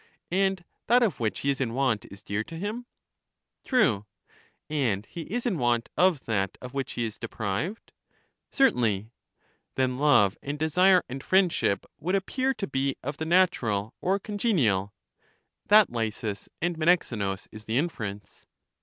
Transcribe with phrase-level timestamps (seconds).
[0.31, 2.87] And that of which he is in want is dear to him?
[3.63, 4.07] True.
[4.67, 7.91] And he is in want of that of which he is deprived?
[8.51, 9.11] Certainly.
[9.75, 14.91] Then love, and desire, and friendship would appear to be of the natural or congenial.
[15.67, 18.47] That, Lysis and Menexenus, is the inference.